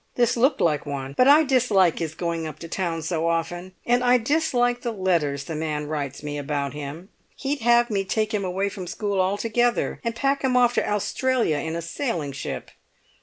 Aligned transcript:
This 0.15 0.35
looked 0.35 0.59
like 0.59 0.87
one. 0.87 1.13
But 1.15 1.27
I 1.27 1.43
dislike 1.43 1.99
his 1.99 2.15
going 2.15 2.47
up 2.47 2.57
to 2.61 2.67
town 2.67 3.03
so 3.03 3.27
often, 3.27 3.73
and 3.85 4.03
I 4.03 4.17
dislike 4.17 4.81
the 4.81 4.91
letters 4.91 5.43
the 5.43 5.53
man 5.53 5.85
writes 5.85 6.23
me 6.23 6.39
about 6.39 6.73
him. 6.73 7.09
He'd 7.35 7.59
have 7.59 7.91
me 7.91 8.03
take 8.03 8.33
him 8.33 8.43
away 8.43 8.67
from 8.67 8.87
school 8.87 9.21
altogether, 9.21 9.99
and 10.03 10.15
pack 10.15 10.43
him 10.43 10.57
off 10.57 10.73
to 10.73 10.89
Australia 10.91 11.57
in 11.57 11.75
a 11.75 11.83
sailing 11.83 12.31
ship. 12.31 12.71